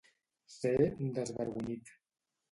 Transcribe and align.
Ser 0.53 0.71
un 1.07 1.11
desvergonyit. 1.17 1.93